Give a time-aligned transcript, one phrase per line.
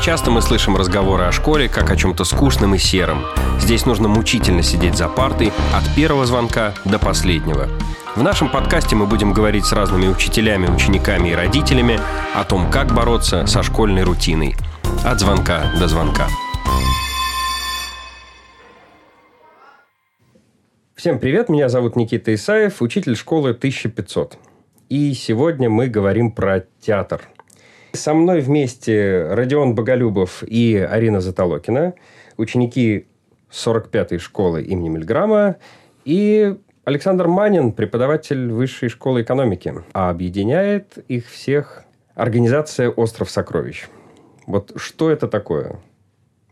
[0.00, 3.24] Часто мы слышим разговоры о школе как о чем-то скучном и сером.
[3.60, 7.68] Здесь нужно мучительно сидеть за партой от первого звонка до последнего.
[8.16, 12.00] В нашем подкасте мы будем говорить с разными учителями, учениками и родителями
[12.34, 14.54] о том, как бороться со школьной рутиной.
[15.04, 16.28] От звонка до звонка.
[20.94, 24.38] Всем привет, меня зовут Никита Исаев, учитель школы 1500.
[24.88, 27.20] И сегодня мы говорим про театр–
[27.98, 31.94] со мной вместе Родион Боголюбов и Арина Затолокина,
[32.36, 33.06] ученики
[33.50, 35.56] 45-й школы имени Мильграма,
[36.04, 39.74] и Александр Манин, преподаватель Высшей школы экономики.
[39.92, 41.84] А объединяет их всех
[42.14, 43.88] организация «Остров сокровищ».
[44.46, 45.80] Вот что это такое?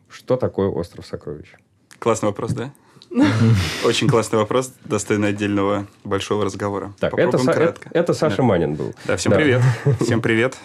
[0.08, 1.54] Что такое «Остров сокровищ»?
[1.98, 2.70] Классный вопрос, да?
[3.84, 6.92] Очень классный вопрос, достойный отдельного большого разговора.
[7.00, 7.88] Так, это, кратко.
[7.92, 8.94] это Саша Манин был.
[9.06, 9.62] Да, всем привет.
[10.00, 10.56] Всем привет.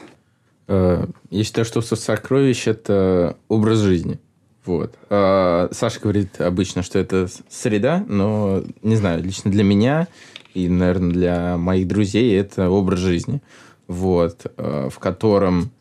[0.67, 4.19] Э, я считаю, что сокровищ– это образ жизни.
[4.65, 4.95] Вот.
[5.09, 10.07] А Саша говорит обычно, что это среда, но, не знаю, лично для меня
[10.53, 13.41] и, наверное, для моих друзей это образ жизни,
[13.87, 15.71] вот, э, в котором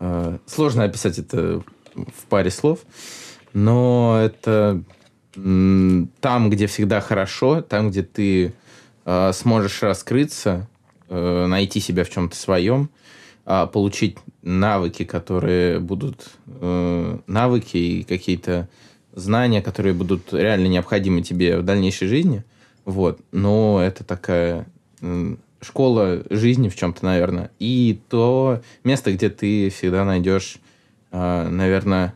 [0.00, 1.62] э, сложно описать это
[1.94, 2.80] в паре слов,
[3.54, 4.82] но это
[5.34, 8.52] там, где всегда хорошо, там, где ты
[9.32, 10.68] сможешь раскрыться,
[11.08, 12.90] найти себя в чем-то своем–
[13.44, 18.68] а, получить навыки, которые будут э, навыки и какие-то
[19.12, 22.44] знания, которые будут реально необходимы тебе в дальнейшей жизни.
[22.84, 23.20] Вот.
[23.32, 24.66] Но это такая
[25.00, 27.50] э, школа жизни в чем-то, наверное.
[27.58, 30.58] И то место, где ты всегда найдешь,
[31.10, 32.14] э, наверное,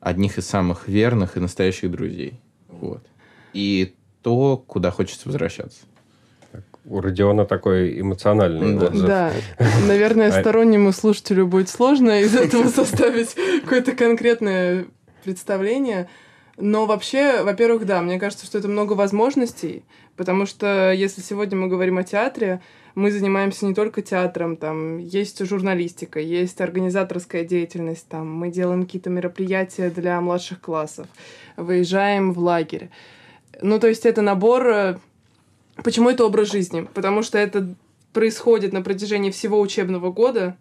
[0.00, 2.38] одних из самых верных и настоящих друзей.
[2.68, 3.04] Вот.
[3.54, 5.86] И то, куда хочется возвращаться
[6.88, 8.86] у Родиона такой эмоциональный да.
[8.86, 9.06] отзыв.
[9.06, 9.32] Да,
[9.86, 14.86] наверное, а стороннему слушателю будет сложно из этого составить какое-то конкретное
[15.24, 16.08] представление.
[16.58, 19.84] Но вообще, во-первых, да, мне кажется, что это много возможностей,
[20.16, 22.62] потому что если сегодня мы говорим о театре,
[22.94, 29.10] мы занимаемся не только театром, там есть журналистика, есть организаторская деятельность, там мы делаем какие-то
[29.10, 31.06] мероприятия для младших классов,
[31.58, 32.88] выезжаем в лагерь.
[33.60, 34.98] Ну, то есть это набор
[35.82, 36.88] Почему это образ жизни?
[36.94, 37.74] Потому что это
[38.12, 40.56] происходит на протяжении всего учебного года,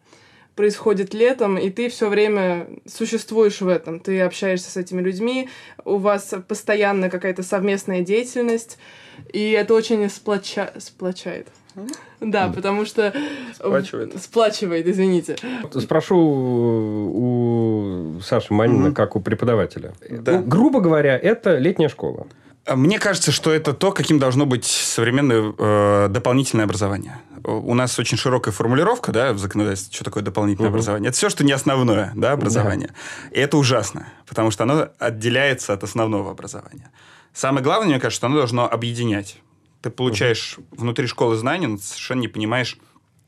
[0.56, 4.00] происходит летом, и ты все время существуешь в этом.
[4.00, 5.50] Ты общаешься с этими людьми,
[5.84, 8.78] у вас постоянно какая-то совместная деятельность,
[9.32, 10.72] и это очень сплоча...
[10.78, 11.48] сплочает.
[12.22, 13.14] Да, потому что...
[13.54, 14.22] Сплачивает.
[14.22, 15.36] Сплачивает, извините.
[15.74, 19.94] Спрошу у Саши Манина, как у преподавателя.
[20.10, 20.40] Да.
[20.40, 22.28] Ну, грубо говоря, это летняя школа.
[22.68, 27.22] Мне кажется, что это то, каким должно быть современное э, дополнительное образование.
[27.44, 30.76] У нас очень широкая формулировка, да, в законодательстве, что такое дополнительное угу.
[30.76, 31.10] образование.
[31.10, 32.90] Это все, что не основное, да, образование.
[32.90, 33.38] Да.
[33.38, 36.92] И это ужасно, потому что оно отделяется от основного образования.
[37.34, 39.38] Самое главное, мне кажется, что оно должно объединять.
[39.82, 40.66] Ты получаешь угу.
[40.82, 42.78] внутри школы знания, но совершенно не понимаешь,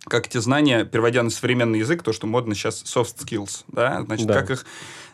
[0.08, 4.26] как эти знания, переводя на современный язык, то, что модно сейчас soft skills, да, значит,
[4.26, 4.34] да.
[4.34, 4.66] как их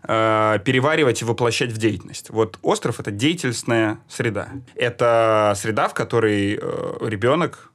[0.07, 2.29] э, переваривать и воплощать в деятельность.
[2.29, 4.49] Вот остров– это деятельностная среда.
[4.75, 7.71] Это среда, в которой э, ребенок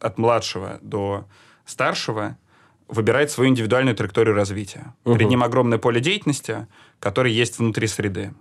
[0.00, 1.26] от младшего до
[1.64, 2.36] старшего
[2.88, 4.94] выбирает свою индивидуальную траекторию развития.
[5.04, 5.16] Угу.
[5.16, 6.66] Перед ним огромное поле деятельности,
[6.98, 8.34] которое есть внутри среды.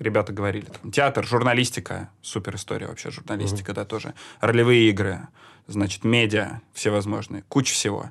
[0.00, 3.76] Ребята говорили, там, театр, журналистика, супер история вообще, журналистика, угу.
[3.76, 5.20] да, тоже, ролевые игры,
[5.68, 8.10] значит, медиа всевозможные, куча всего.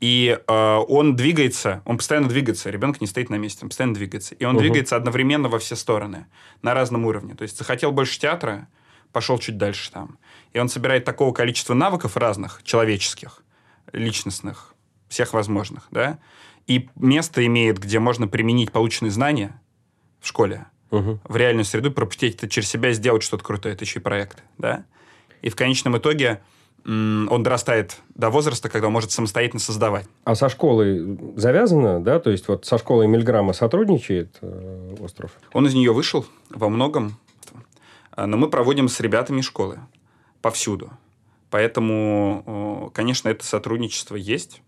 [0.00, 4.34] И э, он двигается, он постоянно двигается, ребенок не стоит на месте, он постоянно двигается.
[4.34, 4.62] И он угу.
[4.62, 6.26] двигается одновременно во все стороны,
[6.62, 7.34] на разном уровне.
[7.34, 8.68] То есть захотел больше театра,
[9.12, 10.18] пошел чуть дальше там.
[10.52, 13.42] И он собирает такого количества навыков разных, человеческих,
[13.92, 14.74] личностных,
[15.08, 16.18] всех возможных, да,
[16.66, 19.60] и место имеет, где можно применить полученные знания
[20.20, 21.20] в школе, угу.
[21.24, 24.84] в реальную среду, пропустить это через себя, сделать что-то крутое, это еще и проект, да.
[25.42, 26.42] И в конечном итоге
[26.86, 30.06] он дорастает до возраста, когда он может самостоятельно создавать.
[30.24, 32.20] А со школой завязано, да?
[32.20, 35.32] То есть вот со школой Мильграма сотрудничает э, остров?
[35.52, 37.16] Он из нее вышел во многом,
[38.16, 39.80] но мы проводим с ребятами школы
[40.42, 40.90] повсюду.
[41.48, 44.60] Поэтому, конечно, это сотрудничество есть.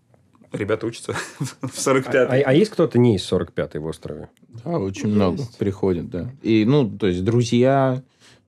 [0.51, 2.17] Ребята учатся в 45-й.
[2.17, 4.29] А, а, а есть кто-то не из 45-й в острове?
[4.63, 5.15] Да, очень есть.
[5.15, 6.31] много приходят, да.
[6.41, 8.01] И, ну, то есть, друзья,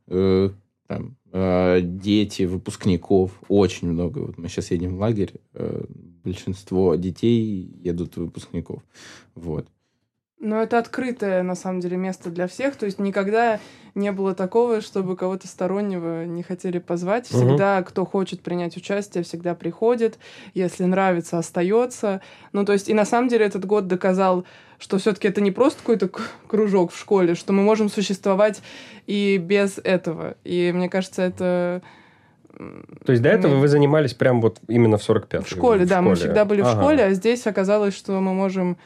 [0.07, 0.49] э,
[0.87, 4.19] там, Э, дети выпускников, очень много.
[4.19, 5.85] Вот мы сейчас едем в лагерь, э,
[6.23, 8.83] большинство детей едут выпускников.
[9.35, 9.67] Вот.
[10.39, 12.77] Но это открытое, на самом деле, место для всех.
[12.77, 13.59] То есть никогда
[13.93, 17.27] не было такого, чтобы кого-то стороннего не хотели позвать.
[17.27, 17.89] Всегда, угу.
[17.89, 20.17] кто хочет принять участие, всегда приходит.
[20.53, 22.21] Если нравится, остается.
[22.53, 24.45] Ну, то есть, и на самом деле этот год доказал,
[24.77, 26.09] что все-таки это не просто какой-то
[26.47, 28.61] кружок в школе, что мы можем существовать
[29.07, 30.35] и без этого.
[30.45, 31.81] И мне кажется, это...
[33.05, 33.61] То есть до этого мы...
[33.61, 36.09] вы занимались прям вот именно в 45 В школе, да, школе.
[36.09, 36.69] мы всегда были ага.
[36.69, 38.77] в школе, а здесь оказалось, что мы можем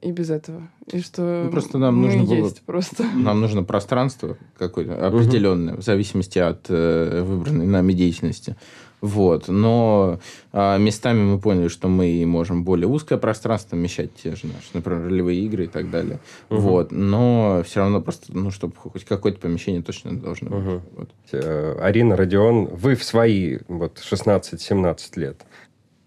[0.00, 0.68] и без этого.
[0.92, 3.04] И что ну, просто нам нужно есть было, просто.
[3.14, 5.82] Нам нужно пространство какое-то определенное, угу.
[5.82, 8.56] в зависимости от э, выбранной нами деятельности.
[9.04, 9.48] Вот.
[9.48, 10.18] Но
[10.52, 15.02] э, местами мы поняли, что мы можем более узкое пространство вмещать, те же наши, например,
[15.04, 16.20] ролевые игры и так далее.
[16.48, 16.60] Угу.
[16.60, 16.90] Вот.
[16.90, 20.66] Но все равно просто, ну, чтобы хоть какое-то помещение точно должно быть.
[20.66, 20.82] Угу.
[20.96, 21.10] Вот.
[21.32, 25.44] Э, Арина, Родион, вы в свои вот 16-17 лет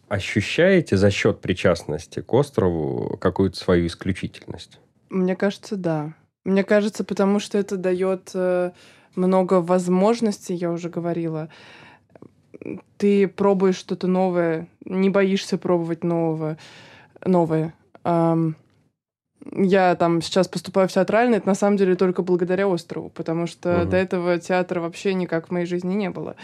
[0.08, 4.80] ощущаете за счет причастности к острову какую-то свою исключительность?
[5.10, 6.14] Мне кажется, да.
[6.44, 8.72] Мне кажется, потому что это дает э,
[9.16, 11.50] много возможностей, я уже говорила.
[12.98, 16.58] Ты пробуешь что-то новое, не боишься пробовать нового,
[17.24, 17.74] новое
[19.54, 23.82] я там сейчас поступаю в театральный, это на самом деле только благодаря острову, потому что
[23.82, 23.90] угу.
[23.90, 26.36] до этого театра вообще никак в моей жизни не было.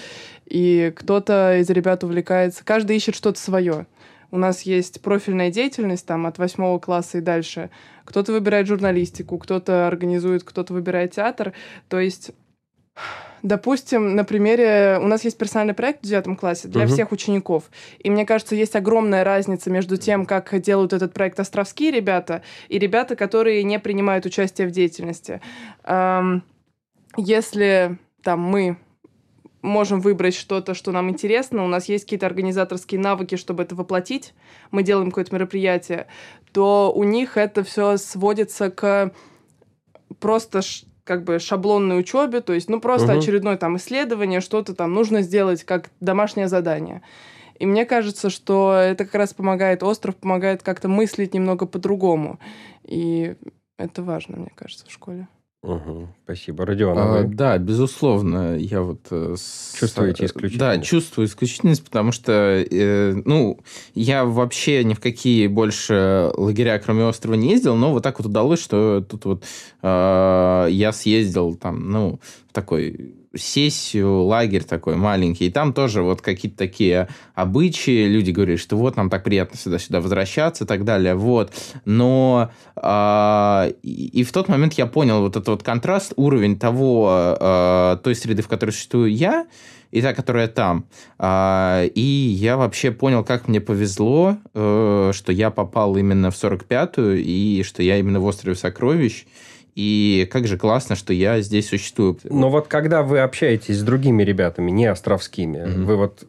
[0.46, 3.88] И кто-то из ребят увлекается, каждый ищет что-то свое.
[4.32, 7.70] У нас есть профильная деятельность там от восьмого класса и дальше.
[8.04, 11.54] Кто-то выбирает журналистику, кто-то организует, кто-то выбирает театр.
[11.88, 12.32] То есть
[13.44, 16.94] Допустим, на примере, у нас есть персональный проект в девятом классе для угу.
[16.94, 17.70] всех учеников.
[18.00, 22.80] И мне кажется, есть огромная разница между тем, как делают этот проект островские ребята и
[22.80, 25.42] ребята, которые не принимают участие в деятельности.
[27.18, 28.78] Если там мы
[29.62, 34.34] можем выбрать что-то, что нам интересно, у нас есть какие-то организаторские навыки, чтобы это воплотить,
[34.72, 36.08] мы делаем какое-то мероприятие,
[36.54, 39.12] то у них это все сводится к
[40.20, 40.62] просто
[41.04, 43.20] как бы шаблонной учебе, то есть, ну, просто угу.
[43.20, 47.02] очередное там исследование, что-то там нужно сделать как домашнее задание.
[47.60, 52.40] И мне кажется, что это как раз помогает, остров помогает как-то мыслить немного по-другому.
[52.84, 53.36] И
[53.78, 55.28] это важно, мне кажется, в школе.
[55.64, 56.66] Угу, спасибо.
[56.66, 59.00] Родион, а, а Да, безусловно, я вот...
[59.12, 59.36] Э,
[59.80, 60.60] Чувствуете исключительность?
[60.60, 63.62] Да, чувствую исключительность, потому что, э, ну,
[63.96, 68.28] я вообще ни в какие больше лагеря, кроме острова, не ездил, но вот так вот
[68.28, 69.44] удалось, что тут вот
[69.82, 72.20] э, я съездил там, ну,
[72.50, 78.60] в такой сессию, лагерь такой маленький, и там тоже вот какие-то такие обычаи, люди говорят,
[78.60, 81.52] что вот нам так приятно сюда-сюда возвращаться и так далее, вот.
[81.86, 87.36] Но э, и, и в тот момент я понял вот этот вот контраст, уровень того,
[87.40, 89.48] э, той среды, в которой существую я,
[89.94, 90.86] и та, которая там.
[91.20, 97.16] А, и я вообще понял, как мне повезло, э, что я попал именно в 45-ю,
[97.18, 99.26] и что я именно в острове Сокровищ.
[99.76, 102.18] И как же классно, что я здесь существую.
[102.26, 105.84] Но вот когда вы общаетесь с другими ребятами, не островскими, mm-hmm.
[105.84, 106.24] вы вот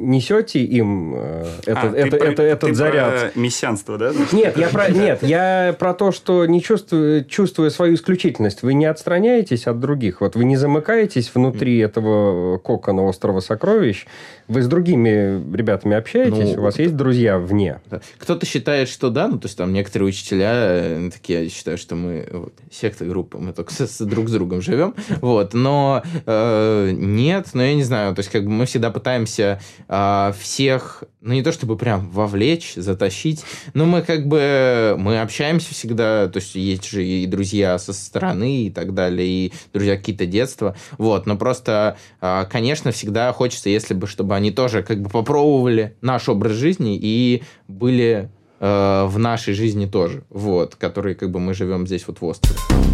[0.00, 3.32] несете им э, это, а, это, ты это, про, этот ты заряд.
[3.32, 4.12] Про мессианство, да?
[4.32, 8.86] Нет, я про нет, я про то, что не чувствую, чувствуя свою исключительность, вы не
[8.86, 10.20] отстраняетесь от других.
[10.20, 14.06] Вот вы не замыкаетесь внутри этого кокона острова сокровищ.
[14.48, 17.80] Вы с другими ребятами общаетесь, ну, у вас есть друзья вне.
[18.18, 22.26] Кто-то считает, что да, ну то есть там некоторые учителя э, такие считают, что мы
[22.32, 25.54] вот, секта группа, мы только с, с друг с другом живем, вот.
[25.54, 29.60] Но э, нет, но я не знаю, то есть как бы мы всегда пытаемся пытаемся
[29.88, 33.44] э, всех, ну не то чтобы прям вовлечь, затащить,
[33.74, 38.66] но мы как бы, мы общаемся всегда, то есть есть же и друзья со стороны
[38.66, 43.94] и так далее, и друзья какие-то детства, вот, но просто, э, конечно, всегда хочется, если
[43.94, 48.30] бы, чтобы они тоже как бы попробовали наш образ жизни и были
[48.60, 52.89] э, в нашей жизни тоже, вот, который как бы мы живем здесь вот в острове.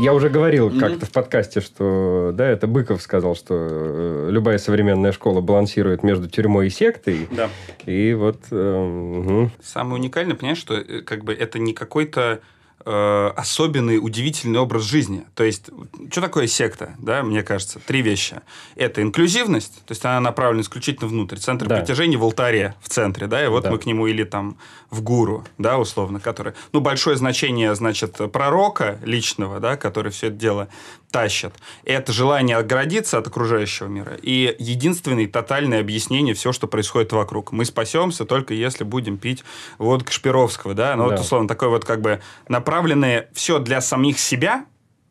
[0.00, 0.78] Я уже говорил mm-hmm.
[0.78, 6.28] как-то в подкасте, что да, это Быков сказал, что э, любая современная школа балансирует между
[6.28, 7.28] тюрьмой и сектой.
[7.30, 7.50] Да.
[7.84, 8.38] И вот...
[8.50, 9.50] Э, угу.
[9.62, 12.40] Самое уникальное, понимаешь, что э, как бы это не какой-то
[12.84, 15.26] Э, особенный, удивительный образ жизни.
[15.34, 15.68] То есть,
[16.12, 17.80] что такое секта, да, мне кажется?
[17.80, 18.40] Три вещи.
[18.76, 21.38] Это инклюзивность, то есть она направлена исключительно внутрь.
[21.38, 21.78] Центр да.
[21.78, 23.72] притяжения в алтаре в центре, да, и вот да.
[23.72, 24.58] мы к нему или там
[24.90, 26.52] в гуру, да, условно, который...
[26.72, 30.68] Ну, большое значение, значит, пророка личного, да, который все это дело
[31.10, 31.54] тащит.
[31.84, 37.52] Это желание отгородиться от окружающего мира и единственное тотальное объяснение всего, что происходит вокруг.
[37.52, 39.44] Мы спасемся только если будем пить
[39.78, 41.10] водку Шпировского, да, ну, да.
[41.10, 44.66] вот, условно, такой вот как бы направленное все для самих себя,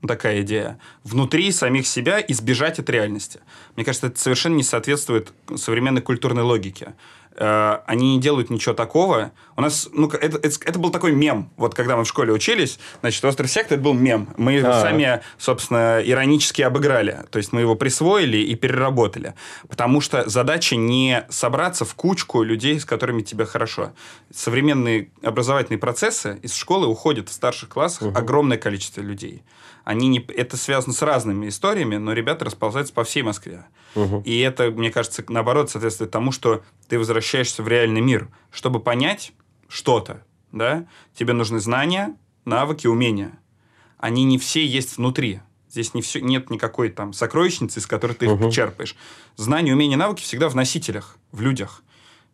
[0.06, 3.40] такая идея, внутри самих себя избежать от реальности.
[3.76, 6.94] Мне кажется, это совершенно не соответствует современной культурной логике.
[7.38, 9.32] Э, они не делают ничего такого.
[9.56, 11.52] У нас, ну, это, это, это был такой мем.
[11.56, 14.30] Вот когда мы в школе учились, значит, «Острый сект» это был мем.
[14.38, 14.82] Мы его а.
[14.82, 17.26] сами, собственно, иронически обыграли.
[17.30, 19.36] То есть мы его присвоили и переработали.
[19.70, 23.94] Потому что задача не собраться в кучку людей, с которыми тебе хорошо.
[24.34, 28.18] Современные образовательные процессы из школы уходят в старших классах угу.
[28.18, 29.44] огромное количество людей
[29.88, 33.64] они не, это связано с разными историями, но ребята расползаются по всей Москве.
[33.96, 34.24] Угу.
[34.26, 38.28] И это, мне кажется, наоборот, соответствует тому, что ты возвращаешься в реальный мир.
[38.52, 39.32] Чтобы понять
[39.70, 43.40] что-то, да, тебе нужны знания, навыки, умения.
[43.98, 45.40] Они не все есть внутри.
[45.70, 48.50] Здесь не все, нет никакой там сокровищницы, из которой ты угу.
[48.50, 48.94] их черпаешь.
[49.38, 51.82] Знания, умения, навыки всегда в носителях, в людях.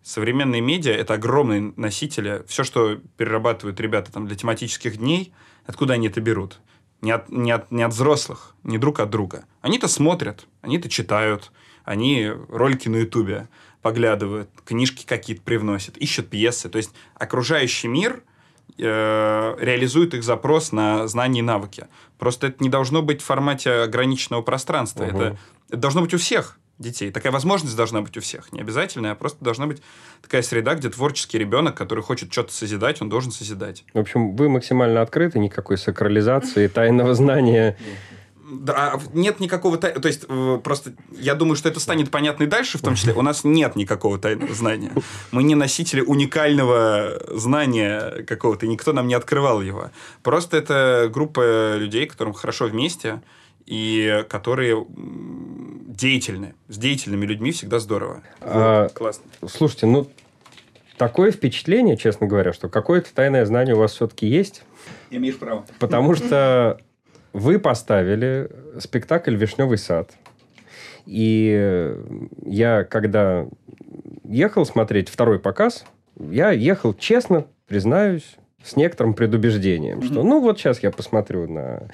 [0.01, 2.43] Современные медиа– это огромные носители.
[2.48, 5.33] Все, что перерабатывают ребята там, для тематических дней,
[5.67, 6.60] откуда они это берут?
[7.03, 9.43] Не от, не, от, не от взрослых, не друг от друга.
[9.62, 11.51] Они-то смотрят, они-то читают,
[11.83, 13.50] они ролики на Ютубе
[13.81, 16.69] поглядывают, книжки какие-то привносят, ищут пьесы.
[16.69, 18.24] То есть окружающий мир
[18.77, 21.88] э, реализует их запрос на знания и навыки.
[22.17, 25.03] Просто это не должно быть в формате ограниченного пространства.
[25.03, 25.17] Угу.
[25.17, 27.12] Это, это должно быть у всех детей.
[27.12, 28.52] Такая возможность должна быть у всех.
[28.54, 29.82] Не обязательно, а просто должна быть
[30.22, 33.86] такая среда, где творческий ребенок, который хочет что-то созидать, он должен созидать.
[33.94, 37.78] В общем, вы максимально открыты, никакой сакрализации, тайного знания.
[38.54, 40.00] Да, а нет никакого тайны.
[40.00, 43.13] То есть, э, просто я думаю, что это станет понятно и дальше, в том числе.
[43.13, 44.92] У нас нет никакого тайного знания.
[45.32, 49.92] Мы не носители уникального знания какого-то, никто нам не открывал его.
[50.22, 53.22] Просто это группа людей, которым хорошо вместе,
[53.65, 56.55] и которые деятельны.
[56.67, 58.24] С деятельными людьми всегда здорово.
[58.41, 59.24] А, вот, классно.
[59.48, 60.08] Слушайте, ну,
[60.98, 64.63] такое впечатление, честно говоря, что какое-то тайное знание у вас все-таки есть.
[65.12, 65.65] Имеешь право.
[65.79, 66.79] Потому что
[67.32, 70.12] вы поставили спектакль «Вишневый сад».
[71.05, 71.96] И
[72.46, 73.48] я, когда
[74.24, 75.86] ехал смотреть второй показ,
[76.17, 80.05] я ехал, честно признаюсь, с некоторым предубеждением, mm-hmm.
[80.05, 81.89] что ну вот сейчас я посмотрю на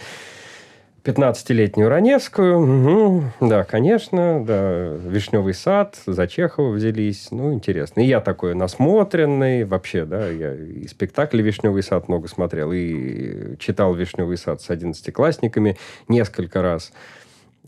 [1.04, 2.60] 15-летнюю Раневскую.
[2.60, 4.94] Угу, да, конечно, да.
[4.96, 7.30] Вишневый сад, за Чехова взялись.
[7.32, 8.02] Ну, интересно.
[8.02, 9.64] И я такой насмотренный.
[9.66, 15.78] Вообще, да, я и спектакли «Вишневый сад» много смотрел, и читал «Вишневый сад» с одиннадцатиклассниками
[16.08, 16.92] несколько раз.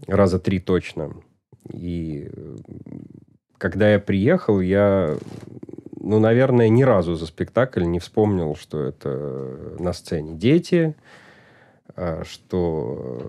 [0.08, 1.14] Раза три точно.
[1.72, 2.30] И
[3.58, 5.18] когда я приехал, я
[6.04, 10.96] ну, наверное, ни разу за спектакль не вспомнил, что это на сцене дети,
[12.24, 13.22] что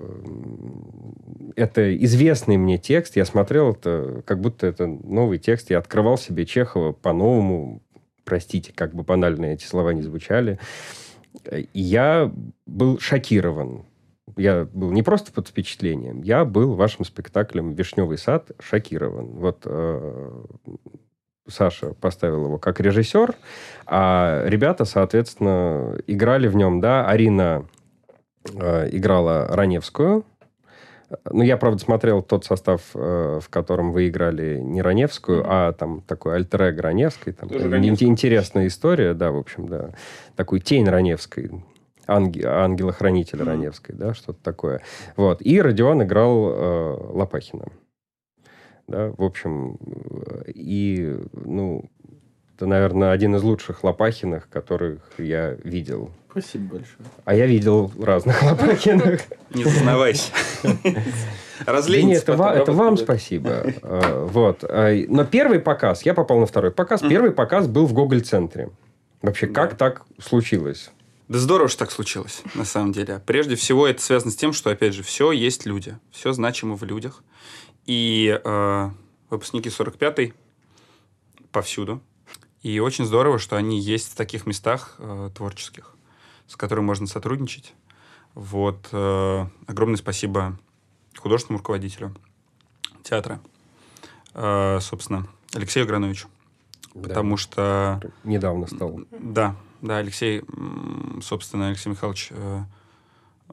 [1.57, 3.17] это известный мне текст.
[3.17, 5.71] Я смотрел это, как будто это новый текст.
[5.71, 7.83] Я открывал себе Чехова по-новому.
[8.25, 10.59] Простите, как бы банально эти слова не звучали.
[11.73, 12.33] Я
[12.67, 13.85] был шокирован.
[14.37, 19.27] Я был не просто под впечатлением, я был вашим спектаклем «Вишневый сад» шокирован.
[19.27, 20.45] Вот э,
[21.49, 23.35] Саша поставил его как режиссер,
[23.87, 27.67] а ребята, соответственно, играли в нем, да, Арина
[28.55, 30.25] Э, играла Раневскую.
[31.31, 36.01] Ну, я, правда, смотрел тот состав, э, в котором вы играли не Раневскую, а там
[36.01, 37.35] такой альтер Раневской.
[37.35, 38.09] Там, Раневская.
[38.09, 39.91] интересная история, да, в общем, да.
[40.37, 41.51] Такую тень Раневской.
[42.07, 43.47] Анге, ангела-хранителя mm-hmm.
[43.47, 44.83] Раневской, да, что-то такое.
[45.17, 45.41] Вот.
[45.41, 47.67] И Родион играл э, Лопахина.
[48.89, 49.79] Да, в общем,
[50.49, 51.89] и, ну,
[52.57, 57.09] это, наверное, один из лучших Лопахиных, которых я видел Спасибо большое.
[57.27, 59.21] А я видел разных Лопахиных.
[59.51, 60.33] Не зазнавайся.
[61.67, 62.23] Разленитесь.
[62.23, 63.67] это, это вам спасибо.
[63.83, 64.65] А, вот.
[64.65, 68.71] А, но первый показ, я попал на второй показ, первый показ был в Гоголь-центре.
[69.21, 70.91] Вообще, как так случилось?
[71.29, 73.21] Да здорово, что так случилось, на самом деле.
[73.27, 75.99] Прежде всего, это связано с тем, что, опять же, все есть люди.
[76.11, 77.23] Все значимо в людях.
[77.85, 78.91] И э,
[79.29, 80.33] выпускники 45-й
[81.53, 82.01] повсюду.
[82.63, 85.95] И очень здорово, что они есть в таких местах э, творческих
[86.53, 87.73] с которым можно сотрудничать.
[88.35, 88.91] Вот.
[88.93, 90.59] Э, огромное спасибо
[91.17, 92.15] художественному руководителю
[93.03, 93.41] театра,
[94.35, 96.29] э, собственно, Алексею Грановичу.
[96.95, 97.09] Да.
[97.09, 98.03] Потому что...
[98.23, 99.01] Недавно стал.
[99.19, 100.43] Да, да, Алексей,
[101.23, 102.65] собственно, Алексей Михайлович, э,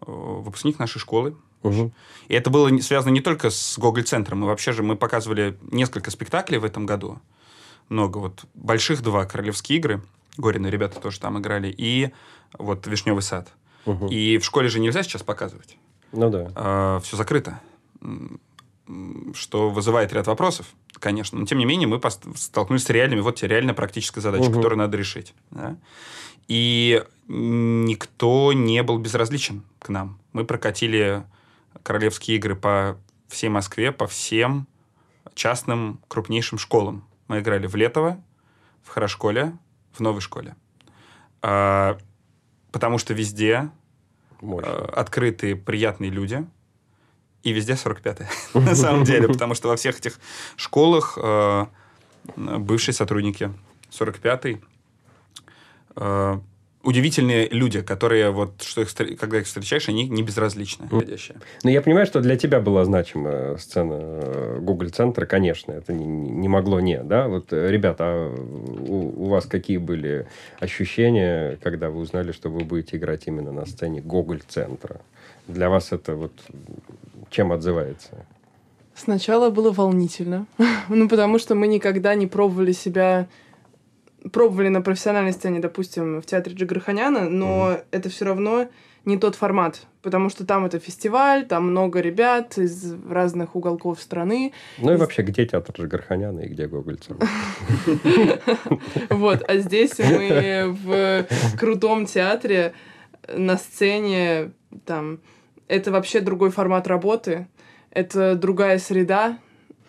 [0.01, 1.37] выпускник нашей школы.
[1.63, 1.93] Угу.
[2.27, 4.39] И это было связано не только с Гоголь-центром.
[4.39, 7.19] Мы вообще же мы показывали несколько спектаклей в этом году.
[7.87, 8.17] Много.
[8.17, 10.01] Вот больших два «Королевские игры».
[10.37, 11.73] Горины ребята тоже там играли.
[11.75, 12.11] И
[12.57, 13.49] вот «Вишневый сад».
[13.85, 14.07] Угу.
[14.07, 15.77] И в школе же нельзя сейчас показывать.
[16.11, 16.51] Ну да.
[16.55, 17.59] А, все закрыто.
[19.33, 21.37] Что вызывает ряд вопросов, конечно.
[21.37, 22.01] Но, тем не менее, мы
[22.35, 24.55] столкнулись с реальными, вот тебе реальная практическая задача, угу.
[24.55, 25.33] которую надо решить.
[25.51, 25.77] Да?
[26.47, 30.19] И никто не был безразличен к нам.
[30.33, 31.23] Мы прокатили
[31.83, 34.67] королевские игры по всей Москве, по всем
[35.35, 37.07] частным крупнейшим школам.
[37.27, 38.19] Мы играли в Летово,
[38.83, 39.53] в хорошколе,
[39.93, 40.55] в новой школе.
[42.71, 43.69] Потому что везде
[44.41, 44.69] Мощно.
[44.69, 46.45] э, открытые, приятные люди.
[47.43, 48.27] И везде 45-е,
[48.59, 49.27] на самом деле.
[49.27, 50.19] Потому что во всех этих
[50.55, 51.65] школах э,
[52.35, 53.51] бывшие сотрудники
[53.91, 54.61] 45-й
[55.95, 56.39] э,
[56.83, 60.87] удивительные люди, которые вот, что их, когда их встречаешь, они не безразличны.
[60.87, 61.37] Ходящие.
[61.63, 66.47] Ну, я понимаю, что для тебя была значима сцена э, Google-центра, конечно, это не, не
[66.47, 67.27] могло не, да?
[67.27, 70.27] Вот, э, ребята, а у, у вас какие были
[70.59, 75.01] ощущения, когда вы узнали, что вы будете играть именно на сцене Google-центра?
[75.47, 76.31] Для вас это вот
[77.29, 78.25] чем отзывается?
[78.95, 80.45] Сначала было волнительно,
[80.89, 83.27] ну, потому что мы никогда не пробовали себя
[84.31, 88.67] пробовали на профессиональной сцене, допустим, в театре Джигарханяна, но это все равно
[89.05, 94.53] не тот формат, потому что там это фестиваль, там много ребят из разных уголков страны.
[94.77, 97.25] Ну и вообще, где театр Джигарханяна и где Гоголь-центр?
[99.09, 101.25] Вот, а здесь мы в
[101.57, 102.73] крутом театре
[103.27, 104.51] на сцене,
[104.85, 105.19] там,
[105.67, 107.47] это вообще другой формат работы,
[107.91, 109.37] это другая среда,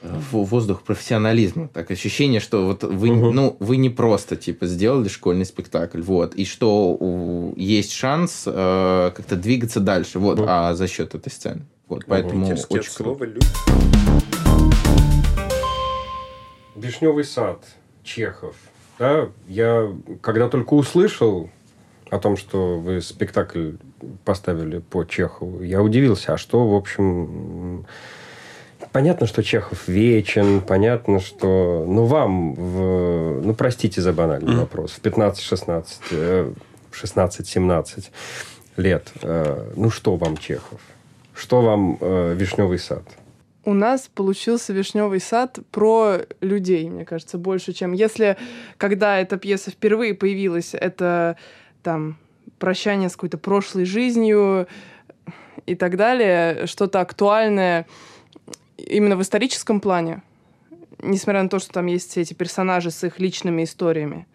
[0.03, 1.69] воздух профессионализма.
[1.69, 3.35] Так, ощущение, что вот вы, Мгм.
[3.35, 9.11] ну, вы не просто, типа, сделали школьный спектакль, вот, и что у- есть шанс э,
[9.15, 10.47] как-то двигаться дальше, вот, Мгм.
[10.49, 11.63] а за счет этой сцены.
[11.89, 13.47] Вот, поэтому Питерские очень слова «люди».
[16.77, 17.65] Вишневый сад,
[18.03, 18.57] Чехов.
[18.99, 19.89] Да, я
[20.21, 21.51] когда только услышал
[22.11, 23.73] о том, что вы спектакль
[24.25, 26.35] поставили по Чехову, я удивился.
[26.35, 27.87] А что, в общем,
[28.93, 35.03] понятно, что Чехов вечен, понятно, что, ну, вам, в, ну, простите за банальный вопрос, в
[35.03, 36.53] 15-16, э,
[36.93, 38.11] 16-17
[38.77, 40.81] лет, э, ну, что вам Чехов?
[41.35, 43.03] Что вам э, Вишневый сад?
[43.65, 48.39] У нас получился вишневый сад про людей, мне кажется, больше, чем если,
[48.79, 51.37] когда эта пьеса впервые появилась, это
[51.83, 52.17] там
[52.59, 54.67] прощание с какой-то прошлой жизнью
[55.67, 57.87] и так далее, что-то актуальное
[58.87, 60.23] именно в историческом плане,
[61.03, 64.27] несмотря на то, что там есть все эти персонажи с их личными историями.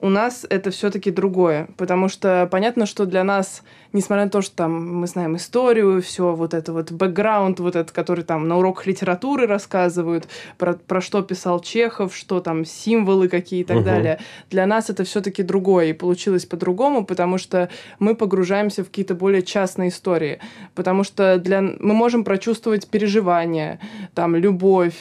[0.00, 4.54] У нас это все-таки другое, потому что понятно, что для нас, несмотря на то, что
[4.54, 8.86] там мы знаем историю, все вот это вот бэкграунд, вот этот, который там на уроках
[8.86, 13.84] литературы рассказывают, про, про что писал Чехов, что там символы какие и так Мгм.
[13.86, 19.16] далее, для нас это все-таки другое, и получилось по-другому, потому что мы погружаемся в какие-то
[19.16, 20.38] более частные истории,
[20.76, 21.60] потому что для...
[21.60, 23.80] мы можем прочувствовать переживания,
[24.14, 24.94] там, любовь,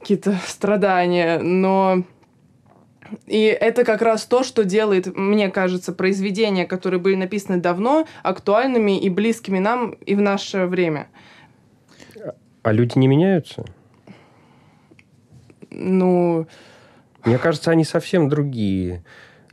[0.00, 2.02] какие-то страдания, но
[3.26, 8.98] и это как раз то, что делает, мне кажется, произведения, которые были написаны давно, актуальными
[8.98, 11.08] и близкими нам и в наше время.
[12.62, 13.64] А люди не меняются?
[15.70, 16.46] Ну,
[17.24, 19.04] Мне кажется, они совсем другие.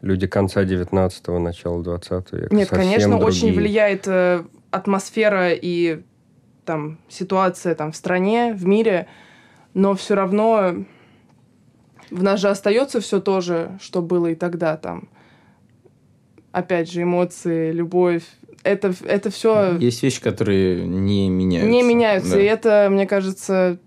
[0.02, 2.56] Люди конца 19-го, начала 20 века.
[2.56, 3.60] нет, конечно, очень другие.
[3.60, 6.02] влияет э, атмосфера и
[6.66, 9.08] там ситуация там в стране, в мире,
[9.74, 10.86] но все равно
[12.14, 15.10] в нас же остается все то же, что было и тогда там.
[16.52, 18.24] Опять же, эмоции, любовь.
[18.64, 21.70] Это, это все Есть вещи, которые не меняются.
[21.70, 22.36] не меняются.
[22.36, 22.42] Да.
[22.42, 23.80] И это, мне кажется,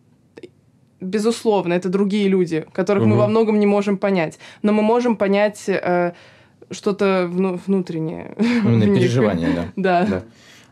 [1.01, 3.19] безусловно, это другие люди, которых мы Мгм.
[3.19, 4.39] во многом не можем понять.
[4.63, 6.13] Но мы можем понять э,
[6.71, 8.35] что-то вну- внутреннее.
[8.39, 9.67] Именно переживания, да.
[9.77, 10.07] Да.
[10.07, 10.23] Да.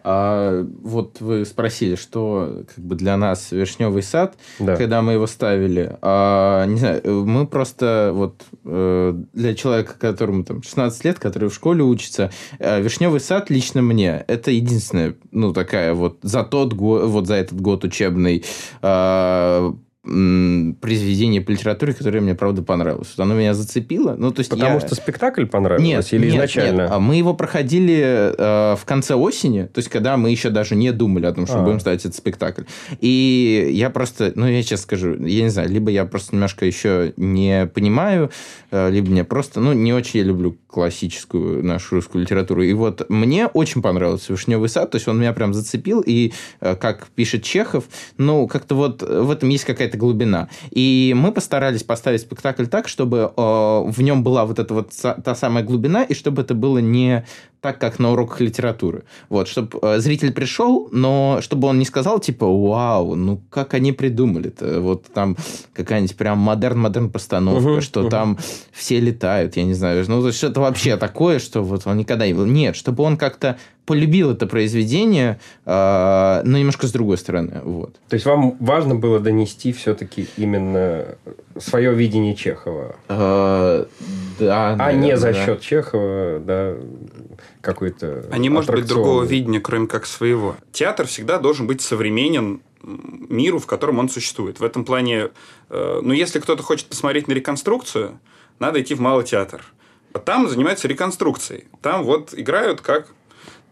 [0.06, 4.76] А, вот вы спросили, что как бы для нас вишневый сад, Да.
[4.76, 5.96] когда мы его ставили.
[6.02, 11.54] А, не знаю, мы просто вот э, для человека, которому там 16 лет, который в
[11.54, 17.04] школе учится, э, вишневый сад лично мне это единственная, ну такая вот за тот год,
[17.04, 18.44] вот за этот год учебный
[18.82, 23.12] а, произведение по литературе, которое мне правда понравилось.
[23.16, 24.14] Оно меня зацепило.
[24.18, 26.80] Ну то есть Потому я- что спектакль понравился нет, или нет, изначально?
[26.82, 26.90] нет.
[26.92, 30.92] А Мы его проходили э, в конце осени, то есть когда мы еще даже не
[30.92, 31.62] думали о том, что А.
[31.62, 32.62] будем ставить этот спектакль.
[33.00, 37.12] И я просто, ну я сейчас скажу, я не знаю, либо я просто немножко еще
[37.16, 38.30] не понимаю,
[38.70, 42.62] э, либо мне просто, ну не очень я люблю классическую нашу русскую литературу.
[42.62, 46.74] И вот мне очень понравился «Вишневый сад», то есть он меня прям зацепил, и э,
[46.76, 47.84] как пишет Чехов,
[48.18, 50.48] ну как-то вот в этом есть какая-то глубина.
[50.70, 53.40] И мы постарались поставить спектакль так, чтобы э,
[53.86, 57.24] в нем была вот эта вот са- та самая глубина, и чтобы это было не
[57.60, 59.04] так, как на уроках литературы.
[59.30, 64.80] Вот, чтобы зритель пришел, но чтобы он не сказал, типа, вау, ну как они придумали-то?
[64.82, 65.34] Вот там
[65.72, 68.10] какая-нибудь прям модерн-модерн постановка, Мгм, что мгм.
[68.10, 68.38] там
[68.70, 70.04] все летают, я не знаю.
[70.08, 72.32] Ну, то есть что-то вообще такое, что вот он никогда не...
[72.34, 77.60] Нет, чтобы он как-то полюбил это произведение, э, но немножко с другой стороны.
[77.64, 77.94] Вот.
[78.08, 81.16] То есть вам важно было донести все-таки именно
[81.58, 82.96] свое видение Чехова?
[83.08, 83.84] Э,
[84.38, 84.70] да.
[84.70, 85.44] А наверное, не за да.
[85.44, 86.74] счет Чехова, да,
[87.60, 90.56] какой-то А не может быть другого видения, кроме как своего.
[90.72, 94.60] Театр всегда должен быть современен миру, в котором он существует.
[94.60, 95.30] В этом плане,
[95.70, 98.18] э, ну, если кто-то хочет посмотреть на реконструкцию,
[98.58, 99.64] надо идти в малый театр.
[100.12, 101.64] А Там занимаются реконструкцией.
[101.82, 103.08] Там вот играют как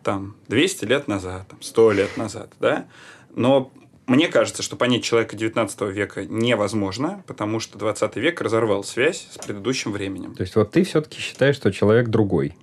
[0.02, 2.86] там 200 лет назад, там, 100 лет назад, да?
[3.34, 3.72] Но
[4.06, 9.38] мне кажется, что понять человека 19 века невозможно, потому что 20 век разорвал связь с
[9.38, 10.34] предыдущим временем.
[10.34, 12.54] То есть вот ты все-таки считаешь, что человек другой.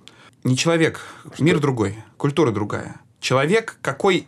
[0.44, 1.00] Не человек,
[1.38, 3.00] мир другой, культура другая.
[3.20, 4.26] Человек какой...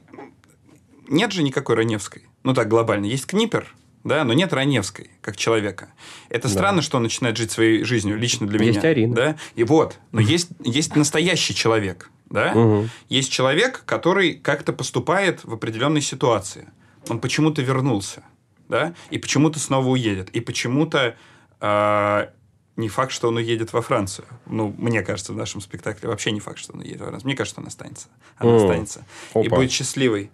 [1.09, 2.27] Нет же никакой Раневской.
[2.42, 3.07] Ну так, глобально.
[3.07, 5.92] Есть Книпер, да, но нет Раневской, как человека.
[6.29, 6.55] Это Да.
[6.55, 8.88] странно, что он начинает жить своей жизнью, лично для Есть меня.
[8.88, 9.14] Арина.
[9.14, 9.37] Да?
[9.55, 12.55] И вот, но есть, есть настоящий человек, да?
[12.55, 12.90] Мгм.
[13.09, 16.68] Есть человек, который как-то поступает в определенной ситуации.
[17.09, 18.23] Он почему-то вернулся,
[18.68, 21.14] да, и почему-то снова уедет, и почему-то
[21.61, 22.31] а,
[22.77, 24.27] не факт, что он уедет во Францию.
[24.47, 27.27] Ну, мне кажется, в нашем спектакле вообще не факт, что он уедет во Францию.
[27.27, 28.09] Мне кажется, он останется.
[28.38, 29.05] Она останется.
[29.35, 30.31] И будет счастливой.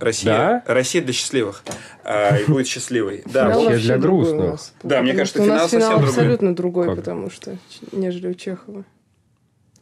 [0.00, 0.24] Россия.
[0.32, 0.64] Да?
[0.66, 1.62] Россия для счастливых.
[2.02, 3.22] А, И будет счастливой.
[3.24, 4.60] Да, для грустных.
[4.82, 6.08] Да, мне кажется, что у нас финал совсем другой.
[6.08, 7.56] абсолютно другой, потому что,
[7.92, 8.84] нежели у Чехова.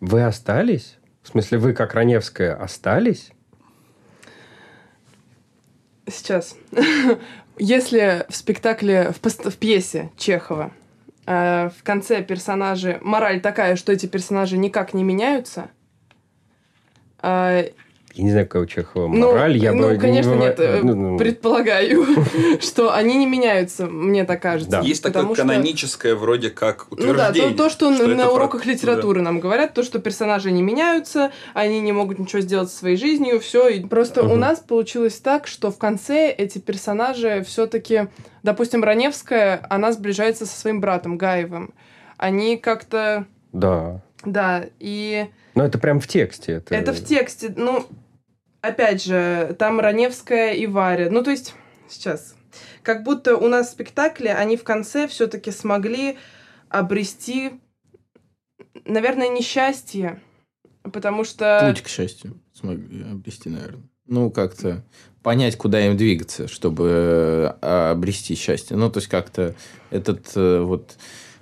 [0.01, 0.99] Вы остались?
[1.27, 3.33] В смысле, вы, как Раневская, остались?
[6.07, 6.57] Сейчас.
[7.59, 10.71] Если в спектакле, в, в пьесе Чехова
[11.27, 13.01] э, в конце персонажи...
[13.03, 15.69] Мораль такая, что эти персонажи никак не меняются,
[17.23, 17.71] э,
[18.17, 19.59] Я не знаю, какая у Чехова Ну, мораль.
[19.59, 20.59] я ну, бы не конечно, выва- нет.
[20.59, 22.07] э, ну, ну, Предполагаю,
[22.61, 24.71] что они не меняются, мне так кажется.
[24.71, 24.81] Да.
[24.81, 27.51] Есть такое что- каноническое вроде как Ну да, утверждение.
[27.51, 31.79] то, то, что, на- про- уроках литературы нам говорят, то, что персонажи не меняются, они
[31.81, 33.69] не могут ничего сделать со своей жизнью, все.
[33.69, 38.09] И просто у нас получилось так, что в конце эти персонажи все-таки,
[38.43, 41.75] допустим, Раневская, она сближается со своим братом Гаевым.
[42.17, 44.01] Они как-то, Да.
[44.25, 46.53] да, и Но это прям в тексте.
[46.55, 47.85] Это, это в тексте, ну,
[48.67, 51.09] опять же, там Раневская и Варя.
[51.11, 51.55] Ну, то есть,
[51.89, 52.35] сейчас.
[52.83, 56.19] Как будто у нас в спектакле они в конце все-таки смогли
[56.69, 57.61] обрести,
[58.85, 60.21] наверное, несчастье.
[60.83, 61.67] Потому что...
[61.69, 63.89] Путь, к счастью, смогли обрести, наверное.
[64.07, 64.85] Ну, как-то
[65.23, 68.77] понять, куда им двигаться, чтобы э, обрести счастье.
[68.77, 69.57] Ну, то есть, как-то
[69.91, 70.97] этот э, вот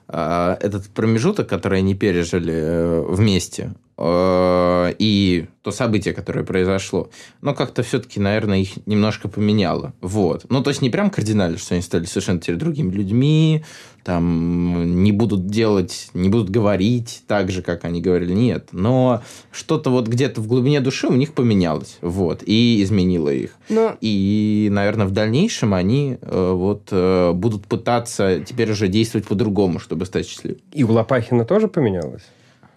[0.07, 7.83] а, этот промежуток, который они пережили э, вместе, и то событие, которое произошло, но как-то
[7.83, 9.95] все-таки, наверное, их немножко поменяло.
[10.01, 10.47] Вот.
[10.51, 13.65] Ну, то есть, не прям кардинально, что они стали совершенно теперь другими людьми,
[14.05, 18.69] там не будут делать, не будут говорить так же, как они говорили, нет.
[18.73, 23.57] Но что-то вот где-то в глубине души у них поменялось, вот, и изменило их.
[23.71, 29.79] Но И, наверное, в дальнейшем они э, вот э, будут пытаться теперь уже действовать по-другому,
[29.79, 30.61] чтобы стать счастливыми.
[30.73, 32.23] И у Лопахина тоже поменялось?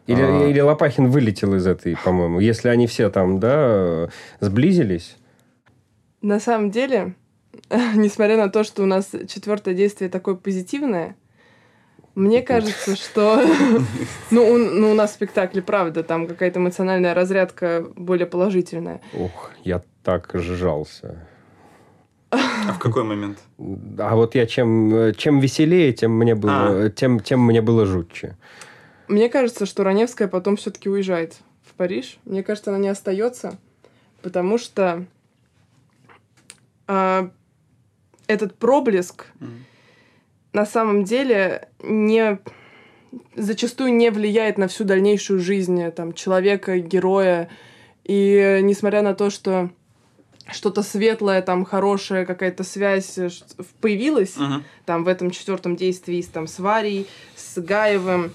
[0.07, 0.47] Или, А.
[0.47, 2.39] или Лопахин вылетел из этой, по-моему?
[2.39, 5.17] Если они все там, да, сблизились.
[6.21, 7.13] на самом деле,
[7.95, 11.15] несмотря на то, что у нас четвертое действие такое позитивное,
[12.15, 13.43] мне кажется, что
[14.31, 19.01] ну, у, ну, у нас в спектакле, правда, там какая-то эмоциональная разрядка более положительная.
[19.13, 21.27] Ух, я так сжался.
[22.31, 23.37] А в какой момент?
[23.99, 28.35] А вот я чем, чем веселее, тем мне было, тем, тем мне было жутче.
[29.07, 32.17] Мне кажется, что Раневская потом все-таки уезжает в Париж.
[32.25, 33.57] Мне кажется, она не остается,
[34.21, 35.05] потому что
[36.87, 37.29] а,
[38.27, 39.65] этот проблеск Мгм.
[40.53, 42.39] на самом деле не
[43.35, 47.49] зачастую не влияет на всю дальнейшую жизнь э, там, человека, героя.
[48.03, 49.69] И э, несмотря на то, что
[50.51, 53.29] что-то светлое, там, хорошая какая-то связь э,
[53.79, 54.63] появилась, Мгм.
[54.85, 58.31] там в этом четвертом действии с, там, с Варей, с Гаевым.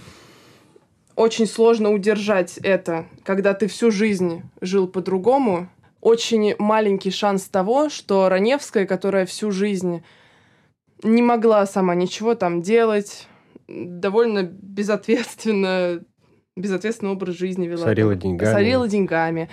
[1.17, 5.69] Очень сложно удержать это, когда ты всю жизнь жил по-другому.
[6.01, 10.03] Очень маленький шанс того, что Раневская, которая всю жизнь
[11.03, 13.29] не могла сама ничего там делать,
[13.69, 16.03] довольно безответственно,
[16.57, 17.85] безответственный образ жизни вела.
[17.85, 18.53] Сорила деньгами.
[18.53, 19.49] Сорила деньгами.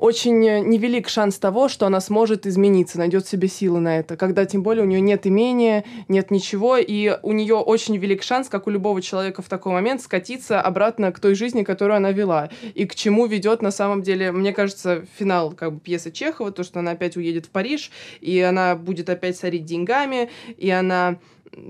[0.00, 4.46] Очень э, невелик шанс того, что она сможет измениться, найдет себе силы на это, когда
[4.46, 8.66] тем более у нее нет имения, нет ничего, и у нее очень велик шанс, как
[8.66, 12.48] у любого человека в такой момент, скатиться обратно к той жизни, которую она вела.
[12.74, 16.64] И к чему ведет на самом деле, мне кажется, финал как бы пьесы Чехова, то,
[16.64, 17.90] что она опять уедет в Париж,
[18.22, 21.18] и она будет опять сорить деньгами, и она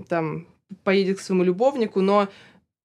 [0.08, 0.46] там
[0.84, 2.28] поедет к своему любовнику, но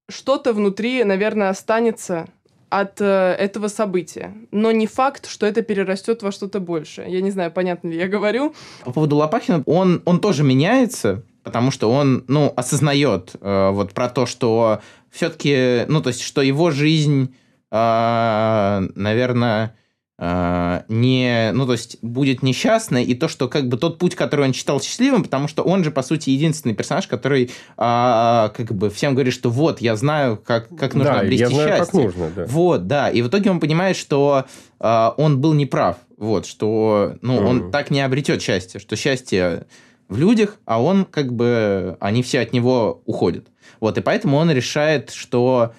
[0.08, 2.26] что-то внутри, наверное, останется
[2.68, 4.34] от э, этого события.
[4.50, 7.10] Но не факт, что это перерастет во что-то большее.
[7.10, 8.54] Я не знаю, понятно ли я говорю.
[8.84, 14.08] По поводу Лопахина, он, он тоже меняется, потому что он, ну, осознает э, вот про
[14.08, 17.34] то, что все-таки, ну, то есть, что его жизнь,
[17.70, 19.76] э, наверное,
[20.18, 24.54] не, ну, то есть, будет несчастной, и то, что как бы тот путь, который он
[24.54, 29.12] считал счастливым, потому что он же, по сути, единственный персонаж, который э, как бы всем
[29.14, 31.84] говорит, что вот, я знаю, как, как нужно Да, обрести я знаю, счастье.
[31.86, 32.46] как нужно, да.
[32.46, 33.10] Вот, да.
[33.10, 34.46] И в итоге он понимает, что
[34.80, 35.98] э, он был неправ.
[36.16, 37.70] Вот, что ну, он Мгм.
[37.70, 39.66] так не обретет счастье, что счастье
[40.08, 43.48] в людях, а он как бы, они все от него уходят.
[43.80, 45.74] Вот, и поэтому он решает, что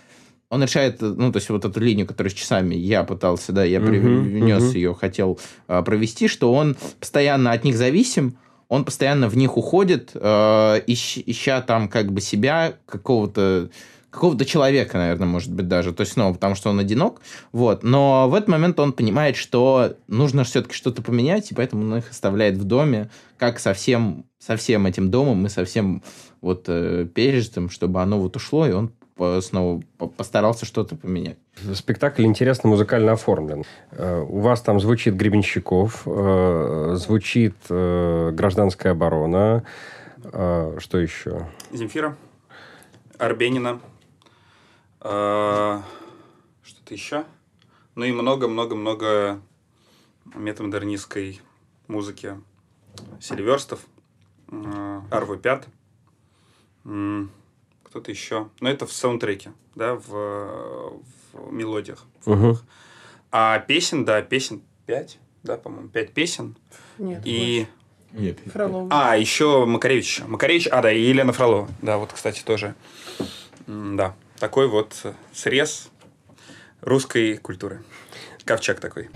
[0.50, 3.80] он решает, ну, то есть вот эту линию, которую с часами я пытался, да, я
[3.80, 4.46] мгм.
[4.48, 8.38] ее, хотел а, провести, что он постоянно от них зависим,
[8.70, 10.20] он постоянно в них уходит, э,
[10.88, 13.70] ищ- ища там как бы себя, какого-то
[14.10, 15.94] какого-то человека, наверное, может быть, даже.
[15.94, 17.22] То есть, ну, потому что он одинок.
[17.52, 17.84] Вот.
[17.84, 22.10] Но в этот момент он понимает, что нужно все-таки что-то поменять, и поэтому он их
[22.10, 26.02] оставляет в доме, как со всем, со всем этим домом и со всем
[26.42, 28.92] вот э, пережитым, чтобы оно вот ушло, и он
[29.42, 31.38] снова по- постарался что-то поменять.
[31.74, 33.64] Спектакль интересно музыкально оформлен.
[33.92, 39.64] Э, У вас там звучит Гребенщиков, э, звучит э, гражданская оборона.
[40.80, 41.48] Что еще?
[41.72, 42.18] Земфира,
[43.18, 43.80] Арбенина,
[45.00, 45.84] что-то
[46.90, 47.24] еще.
[47.96, 49.40] Ну и много-много-много
[50.36, 51.40] метамодернистской
[51.88, 52.36] музыки.
[53.22, 53.80] Сильверстов,
[55.12, 55.68] Арво Пят,
[57.98, 58.50] кто-то еще.
[58.60, 61.02] Но это в саундтреке, да, в,
[61.34, 62.06] в мелодиях.
[62.22, 62.64] формах.
[63.32, 66.56] А песен, да, песен пять, да, по-моему, пять песен.
[67.00, 67.22] Нет.
[67.26, 67.66] И...
[68.54, 68.88] Фролова.
[68.92, 70.22] А, еще Макаревич.
[70.28, 71.68] Макаревич, а, да, и Елена Фролова.
[71.82, 72.76] Да, вот, кстати, тоже.
[73.66, 74.94] Да, такой вот
[75.34, 75.90] срез
[76.82, 77.84] русской культуры.
[78.46, 79.10] Ковчег такой.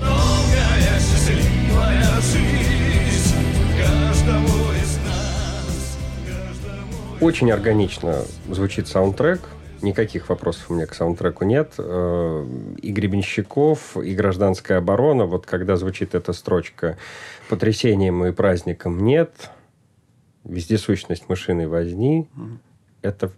[7.21, 9.41] Очень органично звучит саундтрек.
[9.83, 11.75] Никаких вопросов у меня к саундтреку нет.
[11.77, 12.47] Э,
[12.81, 15.25] И Гребенщиков, и Гражданская оборона.
[15.25, 16.97] Вот когда звучит эта строчка
[17.47, 19.51] «Потрясением и праздником нет»,
[20.43, 22.27] «Вездесущность мышиной возни»,
[23.03, 23.31] это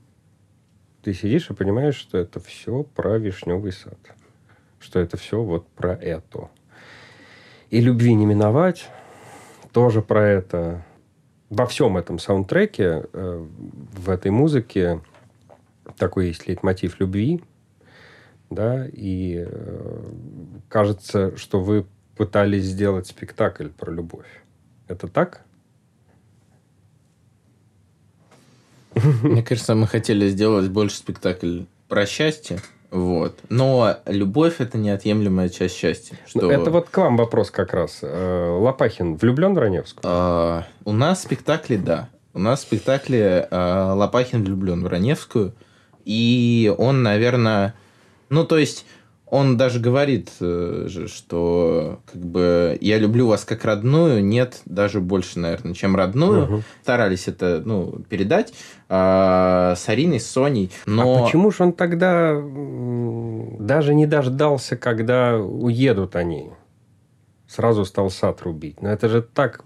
[1.04, 4.00] ты сидишь и понимаешь, что это все про вишневый сад.
[4.80, 6.50] Что это все вот про это.
[7.70, 8.88] И любви не миновать
[9.74, 10.86] тоже про это.
[11.56, 13.48] Во всем этом саундтреке, э,
[13.94, 15.02] в этой музыке
[15.98, 17.44] такой есть лейтмотив любви,
[18.50, 20.12] да, и э,
[20.68, 21.86] кажется, что вы
[22.18, 24.26] пытались сделать спектакль про любовь.
[24.88, 25.46] Это так?
[29.22, 32.62] Мне кажется, мы хотели сделать больше спектакль про счастье,
[32.94, 33.40] вот.
[33.50, 36.16] Но любовь это неотъемлемая часть счастья.
[36.28, 36.42] Что...
[36.42, 38.00] Ну, Это вот к вам вопрос как раз.
[38.04, 40.04] Э, Лопахин влюблен в Раневскую?
[40.06, 42.10] А, у нас в спектакле, да.
[42.36, 45.56] У нас в спектакле а, Лопахин влюблен в Раневскую.
[46.06, 47.74] И он, наверное...
[48.30, 48.86] Ну, то есть,
[49.26, 55.00] он даже говорит, э, же, что как бы я люблю вас как родную, нет, даже
[55.00, 56.46] больше, наверное, чем родную.
[56.46, 56.64] Мгм.
[56.84, 58.54] Старались это ну, передать
[58.90, 60.72] а, с Ариной, с Соней.
[60.86, 61.16] Но...
[61.16, 62.40] А почему же он тогда
[63.60, 66.52] даже не дождался, когда уедут они?
[67.48, 68.84] Сразу стал сад рубить.
[68.84, 69.62] Но это же так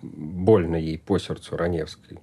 [0.00, 2.20] больно ей по сердцу Раневской.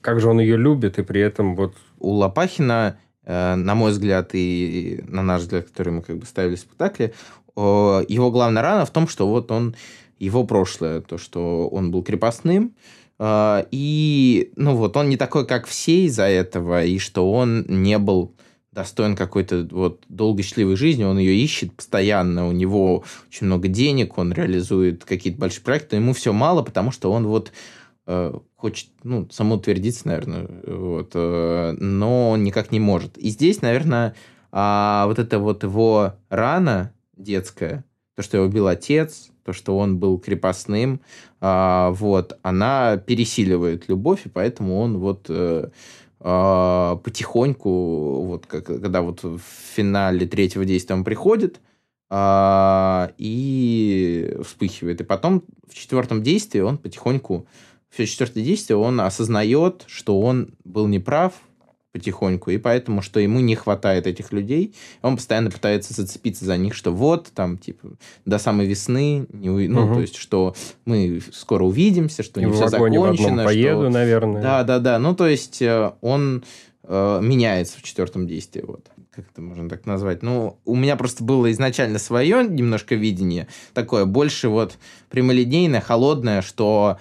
[0.00, 1.74] Как же он ее любит, и при этом вот...
[2.00, 6.60] у Лопахина, на мой взгляд, и на наш взгляд, который мы как бы ставили в
[6.60, 7.14] спектакле,
[7.56, 9.74] э, его главная рана в том, что вот он,
[10.18, 12.74] его прошлое, то, что он был крепостным,
[13.18, 17.98] э, и, ну вот, он не такой, как все из-за этого, и что он не
[17.98, 18.34] был
[18.72, 24.18] достоин какой-то вот долгой счастливой жизни, он ее ищет постоянно, у него очень много денег,
[24.18, 27.52] он реализует какие-то большие проекты, но ему все мало, потому что он вот
[28.06, 33.18] э, хочет, ну, самоутвердиться, наверное, вот, э, но никак не может.
[33.18, 34.14] И здесь, наверное,
[34.52, 37.84] а, вот это вот его рана детская,
[38.16, 41.02] то, что его убил отец, то, что он был крепостным,
[41.42, 45.68] а, вот, она пересиливает любовь, и поэтому он вот э,
[46.20, 49.42] а, потихоньку, вот как, когда вот в
[49.76, 51.60] финале третьего действия он приходит,
[53.18, 55.00] и вспыхивает.
[55.00, 57.46] И потом в четвертом действии он потихоньку,
[57.94, 61.32] все четвертое действие, он осознает, что он был неправ
[61.92, 66.74] потихоньку, и поэтому, что ему не хватает этих людей, он постоянно пытается зацепиться за них,
[66.74, 67.90] что вот, там, типа,
[68.24, 69.94] до самой весны, не уй- ну, Мгм.
[69.94, 73.80] то есть, что мы скоро увидимся, что И не в все в закончено, одном поеду,
[73.82, 73.90] что...
[73.90, 74.42] наверное.
[74.42, 74.98] Да, да, да.
[74.98, 76.42] Ну, то есть э, он
[76.82, 78.64] э, меняется в четвертом действии.
[78.66, 78.88] Вот.
[79.14, 80.24] как это можно так назвать?
[80.24, 84.78] Ну, у меня просто было изначально свое немножко видение, такое больше вот
[85.10, 86.98] прямолинейное, холодное, что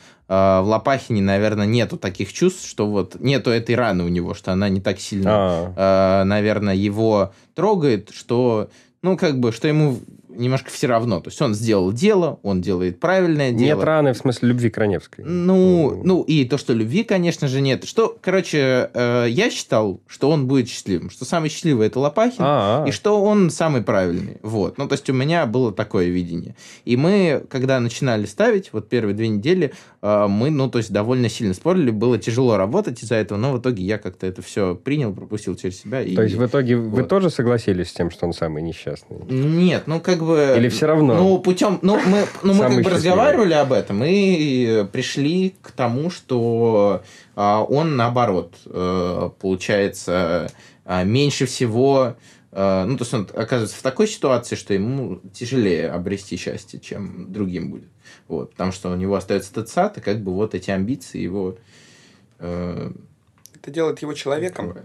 [0.62, 4.70] в Лопахине, наверное, нету таких чувств, что вот нету этой раны у него, что она
[4.70, 8.70] не так сильно, э, наверное, его трогает, что,
[9.02, 10.00] ну, как бы, что ему
[10.36, 11.20] немножко все равно.
[11.20, 13.78] То есть он сделал дело, он делает правильное дело.
[13.80, 15.24] Нет раны в смысле любви к Раневской.
[15.26, 17.86] Ну, ну и то, что любви, конечно же, нет.
[17.86, 22.88] Что, короче, э, я считал, что он будет счастливым, что самый счастливый это Лопахин, А-а-а.
[22.88, 24.38] и что он самый правильный.
[24.42, 24.78] Вот.
[24.78, 26.56] Ну, то есть у меня было такое видение.
[26.86, 31.30] И мы, когда начинали ставить, вот первые две недели, э, мы, ну, то есть довольно
[31.30, 35.14] сильно спорили, было тяжело работать из-за этого, но в итоге я как-то это все принял,
[35.14, 36.02] пропустил через себя.
[36.02, 36.96] И, то есть в итоге вот.
[36.96, 39.18] вы тоже согласились с тем, что он самый несчастный?
[39.30, 40.56] Нет, ну, как бы...
[40.58, 41.16] Или все равно?
[41.16, 41.80] Ну, путем...
[41.82, 47.04] Ну, мы, ну, мы как бы разговаривали об этом и пришли к тому, что
[47.36, 50.52] а, он, наоборот, а, получается,
[50.86, 52.16] а, меньше всего...
[52.52, 57.32] А, ну, то есть он оказывается в такой ситуации, что ему тяжелее обрести счастье, чем
[57.32, 57.90] другим будет.
[58.28, 61.58] Вот, потому что у него остается ТЦАТ, и как бы вот эти амбиции его...
[62.40, 62.92] Э,
[63.56, 64.76] Это делает его человеком.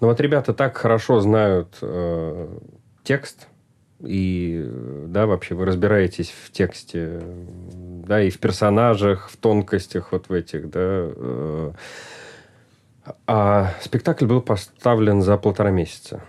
[0.00, 2.48] Ну вот ребята так хорошо знают э,
[3.04, 3.46] текст,
[4.04, 4.68] и,
[5.06, 7.22] да, вообще вы разбираетесь в тексте,
[7.72, 10.80] да, и в персонажах, в тонкостях вот в этих, да.
[10.80, 11.72] Э.
[13.26, 16.22] А спектакль был поставлен за полтора месяца.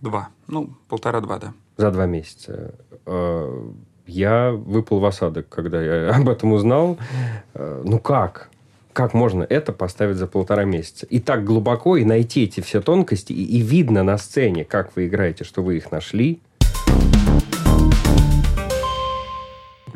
[0.00, 0.28] Два.
[0.46, 1.52] Ну, полтора-два, да.
[1.76, 2.74] За два месяца.
[3.06, 3.70] Э,
[4.06, 6.96] я выпал в осадок, когда я об этом узнал.
[7.54, 8.50] Э, ну как?
[8.92, 11.06] Как можно это поставить за полтора месяца?
[11.06, 15.06] И так глубоко, и найти эти все тонкости, и, и видно на сцене, как вы
[15.06, 16.40] играете, что вы их нашли–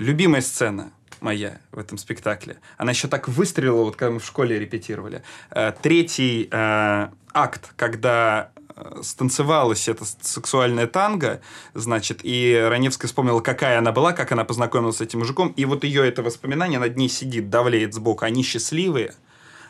[0.04, 2.58] Любимая сцена моя в этом спектакле.
[2.76, 5.22] Она еще так выстрелила, вот когда мы в школе репетировали.
[5.50, 11.40] Э, третий э, акт, когда э, станцевалась эта сексуальная танго,
[11.72, 15.84] значит, и Раневская вспомнила, какая она была, как она познакомилась с этим мужиком, и вот
[15.84, 18.26] ее это воспоминание над ней сидит, давлеет сбоку.
[18.26, 19.14] Они счастливые,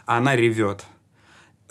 [0.05, 0.85] а она ревет.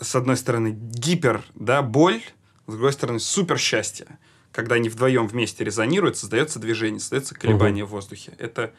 [0.00, 2.22] С одной стороны, гипер, да, боль,
[2.66, 4.06] с другой стороны, супер счастье
[4.54, 7.90] когда они вдвоем вместе резонируют, создается движение, создается колебание угу.
[7.90, 8.32] в воздухе.
[8.38, 8.72] Это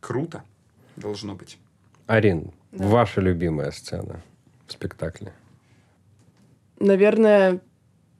[0.00, 0.42] круто
[0.96, 1.58] должно быть.
[2.06, 2.86] Арин, да.
[2.86, 4.22] ваша любимая сцена
[4.66, 5.34] в спектакле?
[6.80, 7.60] Наверное,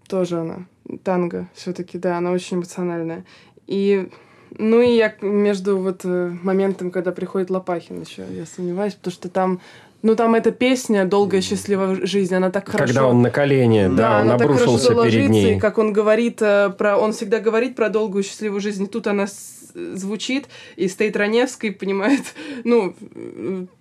[0.09, 0.67] тоже она.
[1.05, 1.49] Танго.
[1.55, 3.25] Все-таки, да, она очень эмоциональная.
[3.67, 4.11] И
[4.51, 9.29] ну и я между вот э, моментом, когда приходит Лопахин еще, я сомневаюсь, потому что
[9.29, 9.61] там
[10.01, 12.87] ну, там эта песня «Долгая счастливая жизнь», она так хорошо...
[12.87, 15.57] Когда он на колени, да, да он обрушился перед ней.
[15.57, 16.97] И как он говорит э, про...
[16.97, 18.85] Он всегда говорит про долгую счастливую жизнь.
[18.85, 19.27] И тут она
[19.75, 22.21] звучит, и стоит Раневский, понимает,
[22.65, 22.95] ну,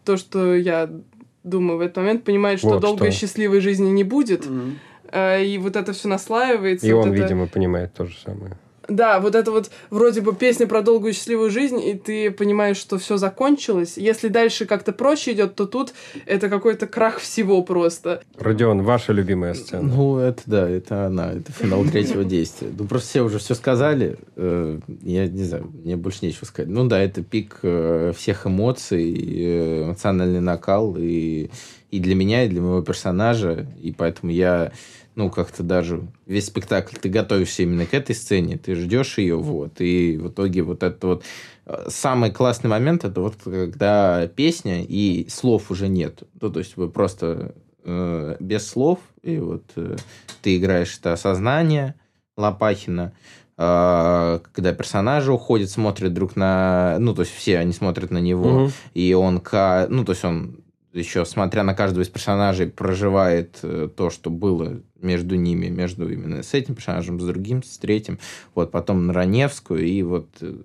[0.06, 0.90] то, что я
[1.44, 3.22] думаю в этот момент, понимает, что вот долгой что.
[3.22, 4.46] счастливой жизни не будет.
[4.46, 5.46] Mm-hmm.
[5.46, 6.86] И вот это все наслаивается.
[6.86, 7.22] И вот он, это...
[7.22, 8.58] видимо, понимает то же самое.
[8.88, 12.98] Да, вот это вот вроде бы песня про долгую счастливую жизнь, и ты понимаешь, что
[12.98, 13.94] все закончилось.
[13.98, 15.94] Если дальше как-то проще идет, то тут
[16.26, 18.22] это какой-то крах всего просто.
[18.38, 19.84] Родион, ваша любимая сцена?
[19.84, 22.70] Ну, это да, это она, это финал третьего действия.
[22.78, 24.18] Ну, просто все уже все сказали.
[24.36, 26.70] Э, я не знаю, мне больше нечего сказать.
[26.70, 31.50] Ну да, это пик э, всех эмоций, э, эмоциональный накал, и,
[31.92, 34.72] и для меня, и для моего персонажа, и поэтому я
[35.18, 39.82] ну, как-то даже весь спектакль, ты готовишься именно к этой сцене, ты ждешь ее, вот,
[39.82, 41.24] и в итоге вот это вот
[41.66, 46.22] э, самый классный момент, это вот когда песня и слов уже нет.
[46.40, 49.96] Ну, то есть вы просто э, без слов, и вот э,
[50.44, 51.96] ты играешь это осознание
[52.38, 53.14] Лопахина,
[53.58, 56.98] э, когда персонажи уходят, смотрят друг на...
[57.00, 58.72] Ну, то есть все они смотрят на него, угу.
[58.94, 59.42] и он...
[59.90, 60.58] Ну, то есть он
[60.94, 66.44] еще, смотря на каждого из персонажей, проживает э, то, что было между ними, между именно
[66.44, 68.20] с этим персонажем, с другим, с третьим.
[68.56, 70.30] Вот потом на Раневскую, и вот...
[70.42, 70.56] Э,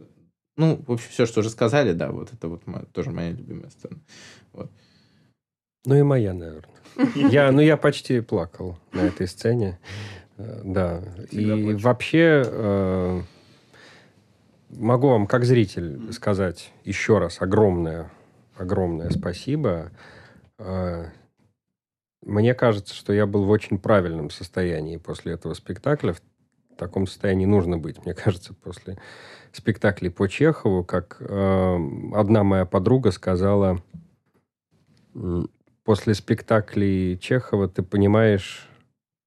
[0.56, 3.70] ну, в общем, все, что уже сказали, да, вот это вот моя, тоже моя любимая
[3.70, 3.98] сцена.
[4.52, 4.70] Вот.
[5.86, 6.68] Ну и моя, наверное.
[7.14, 9.78] Я, ну, я почти плакал на этой сцене.
[10.36, 11.02] Э, да.
[11.30, 13.24] И вообще
[14.70, 18.10] могу вам, как зритель, сказать еще раз огромное,
[18.56, 19.90] огромное спасибо
[22.22, 26.14] мне кажется, что я был в очень правильном состоянии после этого спектакля.
[26.14, 26.20] В
[26.76, 28.98] таком состоянии нужно быть, мне кажется, после
[29.52, 30.84] спектаклей по Чехову.
[30.84, 31.78] Как э,
[32.14, 33.82] одна моя подруга сказала,
[35.84, 38.68] после спектаклей Чехова ты понимаешь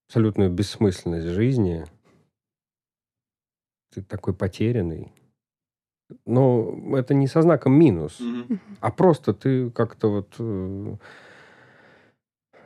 [0.07, 1.86] абсолютную бессмысленность жизни.
[3.93, 5.13] Ты такой потерянный.
[6.26, 8.59] Но это не со знаком минус, mm-hmm.
[8.80, 10.99] а просто ты как-то вот...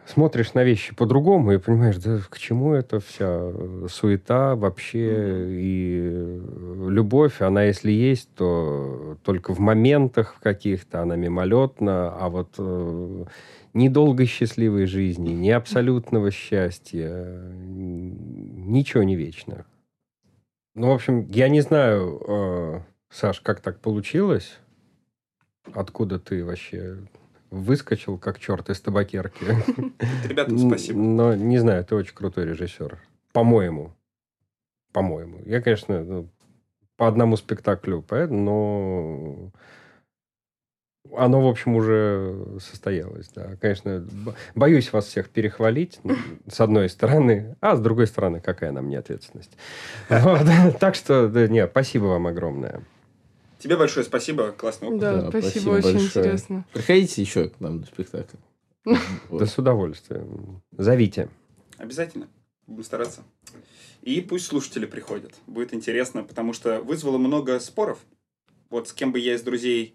[0.10, 3.52] Э, смотришь на вещи по-другому и понимаешь, да к чему это вся
[3.88, 6.42] суета вообще и
[6.88, 13.26] любовь, она если есть, то только в моментах каких-то, она мимолетна, а вот э,
[13.74, 19.66] ни долгой счастливой жизни, ни абсолютного счастья, ничего не вечно.
[20.76, 22.80] Ну, в общем, я не знаю, э,
[23.10, 24.60] Саш, как так получилось,
[25.74, 27.00] откуда ты вообще
[27.50, 29.46] выскочил как черт из табакерки.
[30.28, 31.00] Ребятам спасибо.
[31.00, 33.00] Но не знаю, ты очень крутой режиссер.
[33.34, 33.94] По-моему.
[34.92, 35.42] По-моему.
[35.46, 36.30] Я, конечно, ну,
[36.98, 39.52] по одному спектаклю, но
[41.16, 43.56] оно, в общем, уже состоялось, да.
[43.60, 44.06] Конечно,
[44.56, 46.00] боюсь вас всех перехвалить,
[46.48, 49.58] с одной стороны, а с другой стороны, какая нам не ответственность.
[50.80, 52.82] Так что, нет, спасибо вам огромное.
[53.60, 55.00] Тебе большое спасибо, классный опыт.
[55.00, 56.26] Да, да спасибо, спасибо, очень большое.
[56.26, 56.66] интересно.
[56.74, 58.38] Приходите еще к нам на спектакль.
[59.30, 60.62] Да с удовольствием.
[60.72, 61.30] Зовите.
[61.78, 62.28] Обязательно.
[62.66, 63.24] Будем стараться.
[64.02, 65.34] И пусть слушатели приходят.
[65.46, 68.00] Будет интересно, потому что вызвало много споров.
[68.70, 69.94] Вот с кем бы я из друзей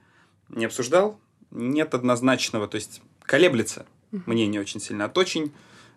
[0.50, 1.18] не обсуждал,
[1.50, 5.06] нет однозначного, то есть колеблется мнение очень сильно.
[5.06, 5.52] От очень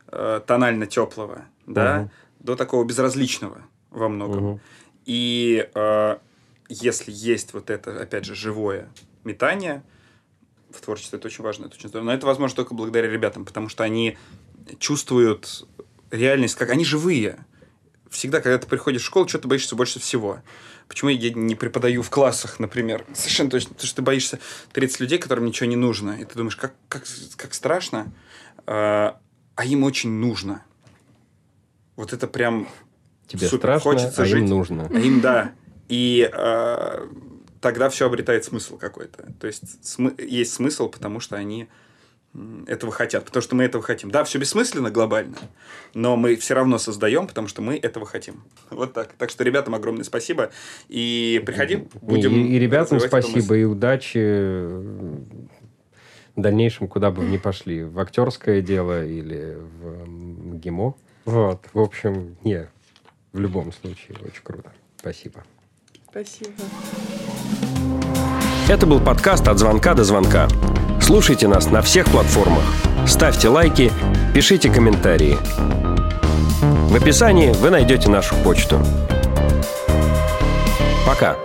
[0.08, 2.10] э, тонально теплого, да,
[2.40, 4.62] до такого безразличного во многом.
[5.06, 6.18] И э,
[6.70, 8.90] если есть вот это, опять же, живое
[9.24, 9.84] метание
[10.70, 12.08] в творчестве, это очень важно, это очень здорово.
[12.08, 14.18] Но это возможно только благодаря ребятам, потому что они
[14.80, 15.68] чувствуют
[16.12, 17.46] реальность, как они живые.
[18.10, 20.42] Всегда, когда ты приходишь в школу, что ты боишься больше всего.
[20.88, 23.06] Почему я не преподаю в классах, например?
[23.14, 23.70] Совершенно точно.
[23.74, 24.40] Потому что ты боишься
[24.72, 26.12] 30 людей, которым ничего не нужно.
[26.12, 27.04] И ты думаешь, как, как,
[27.36, 28.14] как страшно.
[28.66, 29.20] А,
[29.56, 30.64] а им очень нужно.
[31.98, 32.70] Вот это прям
[33.28, 33.80] Тебе супер.
[33.80, 34.44] страшно, Хочется а жить.
[34.44, 34.90] им нужно.
[34.94, 35.54] А им, да.
[35.88, 37.08] И э,
[37.62, 39.32] тогда все обретает смысл какой-то.
[39.40, 41.68] То есть см- есть смысл, потому что они
[42.68, 44.12] этого хотят, потому что мы этого хотим.
[44.12, 45.38] Да, все бессмысленно глобально,
[45.94, 48.44] но мы все равно создаем, потому что мы этого хотим.
[48.70, 49.14] Вот так.
[49.14, 50.52] Так что ребятам огромное спасибо.
[50.88, 52.34] И приходи, будем...
[52.34, 54.20] И, и ребятам спасибо, и удачи
[56.36, 57.84] в дальнейшем, куда бы ни пошли.
[57.84, 60.96] В актерское дело или в ГИМО.
[61.26, 61.66] Вот.
[61.74, 62.70] В общем, не,
[63.34, 64.72] в любом случае, очень круто.
[64.98, 65.44] Спасибо.
[66.18, 66.52] Спасибо.
[68.68, 70.48] Это был подкаст «От звонка до звонка».
[71.00, 72.64] Слушайте нас на всех платформах.
[73.06, 73.92] Ставьте лайки,
[74.34, 75.38] пишите комментарии.
[76.90, 78.80] В описании вы найдете нашу почту.
[81.06, 81.36] Пока.